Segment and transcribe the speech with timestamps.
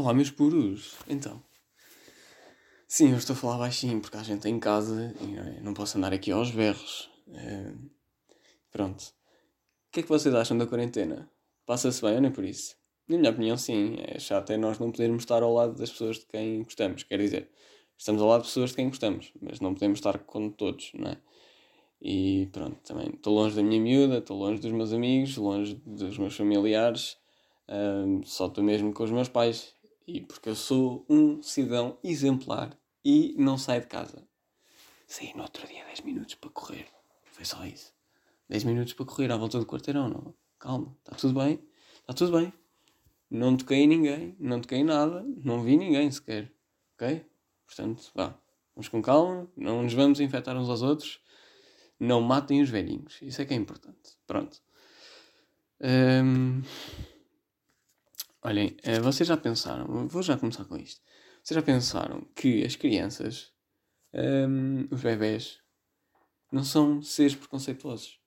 [0.00, 0.94] Olá, meus puros.
[1.06, 1.42] Então.
[2.88, 5.60] Sim, eu estou a falar baixinho porque a gente em casa e não, é?
[5.60, 7.10] não posso andar aqui aos berros.
[7.34, 7.74] É...
[8.72, 9.02] Pronto.
[9.02, 11.30] O que é que vocês acham da quarentena?
[11.66, 12.76] Passa-se bem ou nem por isso?
[13.06, 13.96] Na minha opinião, sim.
[13.98, 17.02] É chato é nós não podermos estar ao lado das pessoas de quem gostamos.
[17.02, 17.50] Quer dizer,
[17.98, 21.10] estamos ao lado de pessoas de quem gostamos, mas não podemos estar com todos, não
[21.10, 21.18] é?
[22.00, 26.16] E pronto, também estou longe da minha miúda, estou longe dos meus amigos, longe dos
[26.16, 27.18] meus familiares,
[28.24, 29.78] só estou mesmo com os meus pais.
[30.12, 34.26] E porque eu sou um cidadão exemplar e não saio de casa.
[35.06, 36.88] Saí no outro dia 10 minutos para correr.
[37.26, 37.94] Foi só isso.
[38.48, 40.34] 10 minutos para correr à volta do quarteirão, não.
[40.58, 41.64] Calma, está tudo bem.
[42.00, 42.52] Está tudo bem.
[43.30, 46.52] Não toquei em ninguém, não toquei em nada, não vi ninguém sequer.
[46.96, 47.24] Ok?
[47.64, 48.36] Portanto, vá.
[48.74, 51.20] Vamos com calma, não nos vamos infectar uns aos outros.
[52.00, 53.16] Não matem os velhinhos.
[53.22, 54.18] Isso é que é importante.
[54.26, 54.60] Pronto.
[55.80, 56.62] Um...
[58.42, 61.02] Olhem, eh, vocês já pensaram, vou já começar com isto.
[61.42, 63.52] Vocês já pensaram que as crianças,
[64.14, 65.60] um, os bebés,
[66.50, 68.18] não são seres preconceituosos?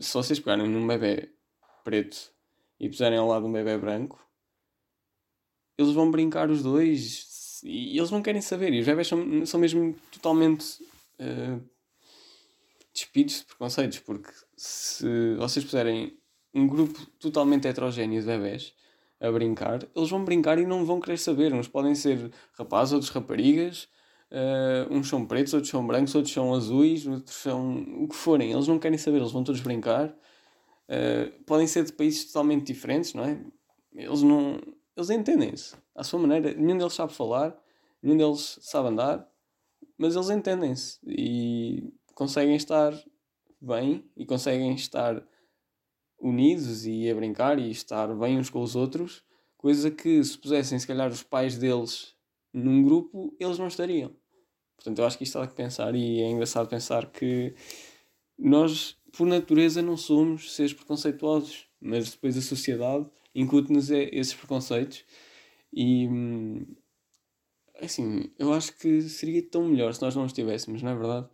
[0.00, 1.34] Se vocês pegarem num bebê
[1.82, 2.32] preto
[2.78, 4.24] e puserem ao lado um bebê branco,
[5.76, 8.72] eles vão brincar os dois e eles não querem saber.
[8.72, 10.80] E os bebés são, são mesmo totalmente
[11.18, 11.60] uh,
[12.94, 16.16] despidos de preconceitos, porque se vocês puserem
[16.54, 18.74] um grupo totalmente heterogéneo de bebés
[19.22, 21.54] a brincar, eles vão brincar e não vão querer saber.
[21.54, 23.88] Uns podem ser rapazes, outros raparigas,
[24.32, 28.50] uh, uns são pretos, outros são brancos, outros são azuis, outros são o que forem.
[28.50, 30.08] Eles não querem saber, eles vão todos brincar.
[30.88, 33.40] Uh, podem ser de países totalmente diferentes, não é?
[33.94, 34.60] Eles não.
[34.96, 36.52] Eles entendem-se à sua maneira.
[36.54, 37.56] Nenhum deles sabe falar,
[38.02, 39.26] nenhum deles sabe andar,
[39.96, 42.92] mas eles entendem-se e conseguem estar
[43.60, 45.22] bem e conseguem estar
[46.22, 49.24] unidos e a brincar e estar bem uns com os outros,
[49.58, 52.14] coisa que se pusessem se calhar os pais deles
[52.52, 54.14] num grupo, eles não estariam.
[54.76, 57.54] Portanto, eu acho que isto há que pensar e é engraçado pensar que
[58.38, 65.04] nós, por natureza, não somos seres preconceituosos, mas depois a sociedade incute-nos esses preconceitos
[65.72, 66.08] e
[67.80, 71.28] assim, eu acho que seria tão melhor se nós não os tivéssemos, não é verdade?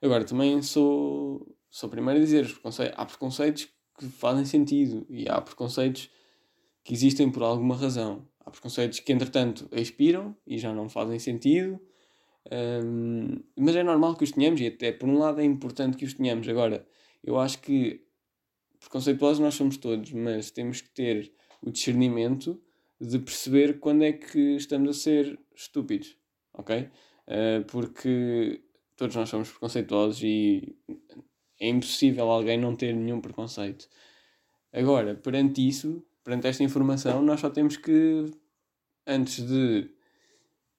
[0.00, 2.46] Agora, também sou, sou primeiro a dizer,
[2.94, 3.68] há preconceitos
[3.98, 6.10] que fazem sentido e há preconceitos
[6.84, 8.26] que existem por alguma razão.
[8.40, 11.80] Há preconceitos que, entretanto, expiram e já não fazem sentido,
[12.50, 16.04] um, mas é normal que os tenhamos e, até por um lado, é importante que
[16.04, 16.48] os tenhamos.
[16.48, 16.86] Agora,
[17.22, 18.00] eu acho que
[18.80, 22.60] preconceituosos nós somos todos, mas temos que ter o discernimento
[23.00, 26.16] de perceber quando é que estamos a ser estúpidos,
[26.54, 26.88] ok?
[27.26, 28.62] Uh, porque
[28.96, 30.76] todos nós somos preconceituosos e
[31.60, 33.88] é impossível alguém não ter nenhum preconceito.
[34.72, 38.26] Agora, perante isso, perante esta informação, nós só temos que,
[39.06, 39.90] antes de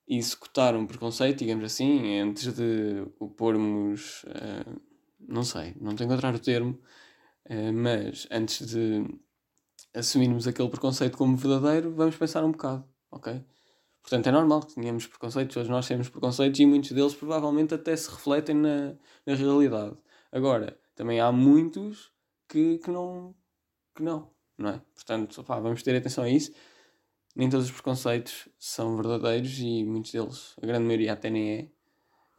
[0.07, 4.81] executar um preconceito, digamos assim, antes de o pormos, uh,
[5.19, 6.79] não sei, não tenho que encontrar o termo,
[7.45, 9.05] uh, mas antes de
[9.93, 13.43] assumirmos aquele preconceito como verdadeiro, vamos pensar um bocado, ok?
[14.01, 17.95] Portanto, é normal que tenhamos preconceitos, todos nós temos preconceitos e muitos deles provavelmente até
[17.95, 19.95] se refletem na, na realidade.
[20.31, 22.11] Agora, também há muitos
[22.47, 23.35] que, que não,
[23.95, 24.81] que não, não é?
[24.93, 26.51] Portanto, vamos ter atenção a isso.
[27.35, 31.71] Nem todos os preconceitos são verdadeiros e muitos deles, a grande maioria até nem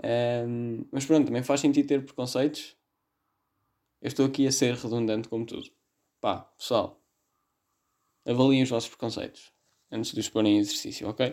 [0.03, 0.47] é.
[0.47, 2.77] Um, mas pronto, também faz sentido ter preconceitos.
[4.01, 5.71] Eu estou aqui a ser redundante como tudo.
[6.21, 7.03] Pá, pessoal,
[8.27, 9.53] avaliem os vossos preconceitos
[9.91, 11.33] antes de os porem em exercício, ok?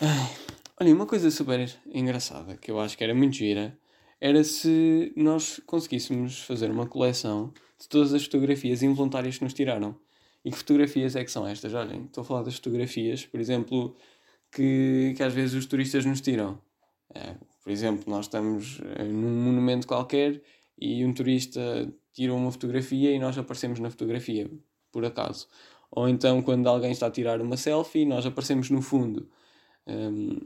[0.00, 0.36] Ai,
[0.80, 3.78] olha, uma coisa super engraçada que eu acho que era muito gira
[4.20, 9.96] era se nós conseguíssemos fazer uma coleção de todas as fotografias involuntárias que nos tiraram.
[10.44, 11.74] E que fotografias é que são estas?
[11.74, 13.96] Olhem, estou a falar das fotografias, por exemplo,
[14.52, 16.60] que, que às vezes os turistas nos tiram.
[17.14, 20.42] É, por exemplo, nós estamos eh, num monumento qualquer
[20.78, 21.60] e um turista
[22.12, 24.50] tira uma fotografia e nós aparecemos na fotografia,
[24.92, 25.48] por acaso.
[25.90, 29.28] Ou então quando alguém está a tirar uma selfie, nós aparecemos no fundo.
[29.86, 30.38] Um,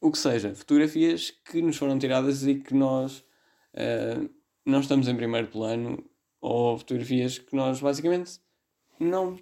[0.00, 3.18] o que seja, fotografias que nos foram tiradas e que nós
[3.74, 4.28] uh,
[4.64, 6.04] não estamos em primeiro plano,
[6.40, 8.40] ou fotografias que nós basicamente
[9.00, 9.38] não,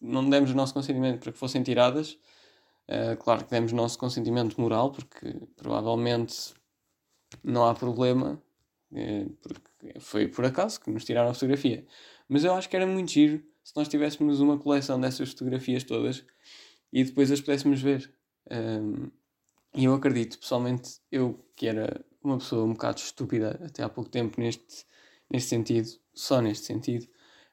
[0.00, 2.18] não demos o nosso consentimento para que fossem tiradas.
[2.88, 6.54] Uh, claro que demos o nosso consentimento moral, porque provavelmente
[7.42, 8.40] não há problema,
[8.92, 11.86] uh, porque foi por acaso que nos tiraram a fotografia.
[12.28, 16.24] Mas eu acho que era muito giro se nós tivéssemos uma coleção dessas fotografias todas
[16.92, 18.12] e depois as pudéssemos ver.
[18.50, 19.10] Um,
[19.76, 24.10] e eu acredito, pessoalmente, eu que era uma pessoa um bocado estúpida até há pouco
[24.10, 24.86] tempo neste,
[25.30, 27.06] neste sentido, só neste sentido,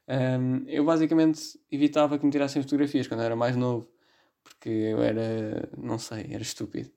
[0.08, 3.88] Um, eu basicamente evitava que me tirassem fotografias quando era mais novo,
[4.42, 6.90] porque eu era, não sei, era estúpido.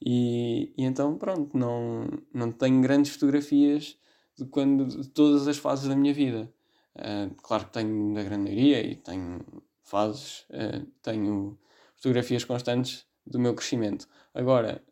[0.00, 3.98] E, e então, pronto, não, não tenho grandes fotografias
[4.36, 6.52] de, quando, de todas as fases da minha vida.
[6.96, 9.40] Uh, claro que tenho da grande maioria e tenho
[9.82, 11.58] fases, uh, tenho
[11.96, 14.08] fotografias constantes do meu crescimento.
[14.32, 14.82] Agora,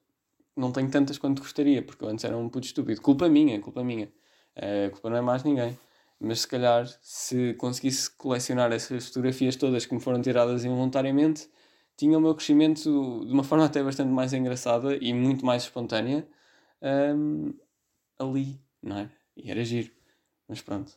[0.56, 3.00] não tenho tantas quanto gostaria, porque eu antes era um puto estúpido.
[3.00, 4.12] Culpa minha, culpa minha.
[4.56, 5.78] Uh, culpa não é mais ninguém.
[6.20, 11.48] Mas se calhar, se conseguisse colecionar essas fotografias todas que me foram tiradas involuntariamente,
[11.96, 16.26] tinha o meu crescimento de uma forma até bastante mais engraçada e muito mais espontânea
[16.82, 17.52] um,
[18.18, 19.10] ali, não é?
[19.36, 19.90] E era giro.
[20.48, 20.92] Mas pronto.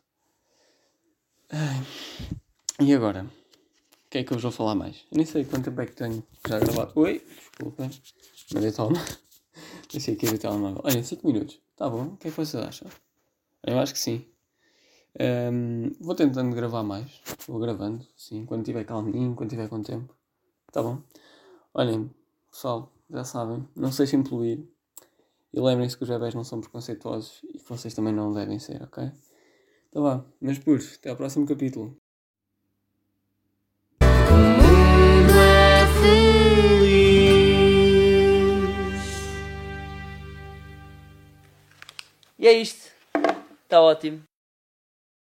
[1.50, 1.82] Ai.
[2.80, 3.26] E agora?
[4.06, 5.06] O que é que eu vos vou falar mais?
[5.12, 6.92] Eu nem sei quanto tempo é que tenho já gravado.
[6.96, 7.90] Oi, desculpa.
[8.54, 8.98] Mandei toma.
[9.92, 10.82] Deixei aqui o telemóvel.
[10.84, 11.60] Olha, 5 minutos.
[11.76, 12.06] Tá bom?
[12.06, 12.88] O que é que vocês acham?
[13.64, 14.26] Eu acho que sim.
[15.20, 17.22] Um, vou tentando gravar mais.
[17.48, 20.16] Vou gravando, sim, quando tiver calminho, quando tiver com tempo.
[20.72, 21.02] Tá bom?
[21.74, 22.10] Olhem,
[22.52, 24.68] pessoal, já sabem, não se deixem poluir.
[25.54, 28.84] E lembrem-se que os bebés não são preconceituosos e que vocês também não devem ser,
[28.84, 29.12] ok?
[29.90, 31.98] Então vá, meus puros, até ao próximo capítulo.
[42.46, 42.92] E é isto.
[43.64, 44.22] Está ótimo.